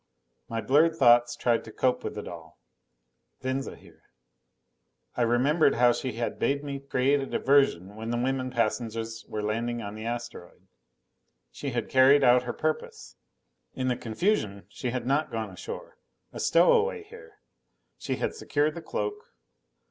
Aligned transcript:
My 0.49 0.61
blurred 0.61 0.95
thoughts 0.95 1.35
tried 1.35 1.63
to 1.63 1.71
cope 1.71 2.03
with 2.03 2.17
it 2.17 2.27
all. 2.27 2.57
Venza 3.41 3.75
here. 3.75 4.01
I 5.15 5.21
remembered 5.21 5.75
how 5.75 5.91
she 5.91 6.13
had 6.13 6.39
bade 6.39 6.63
me 6.63 6.79
create 6.79 7.19
a 7.19 7.27
diversion 7.27 7.95
when 7.95 8.09
the 8.09 8.17
women 8.17 8.49
passengers 8.49 9.23
were 9.27 9.43
landing 9.43 9.83
on 9.83 9.93
the 9.93 10.05
asteroid. 10.07 10.67
She 11.51 11.69
had 11.69 11.87
carried 11.87 12.23
out 12.23 12.41
her 12.45 12.53
purpose! 12.53 13.15
In 13.75 13.89
the 13.89 13.95
confusion 13.95 14.65
she 14.69 14.89
had 14.89 15.05
not 15.05 15.29
gone 15.31 15.51
ashore. 15.51 15.99
A 16.33 16.39
stowaway 16.39 17.03
here. 17.03 17.33
She 17.99 18.15
had 18.15 18.33
secured 18.33 18.73
the 18.73 18.81
cloak. 18.81 19.35